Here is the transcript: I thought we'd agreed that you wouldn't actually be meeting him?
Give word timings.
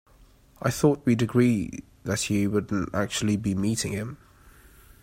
I 0.59 0.71
thought 0.71 1.05
we'd 1.05 1.21
agreed 1.21 1.85
that 2.05 2.27
you 2.27 2.49
wouldn't 2.49 2.89
actually 2.91 3.37
be 3.37 3.53
meeting 3.53 3.91
him? 3.91 4.17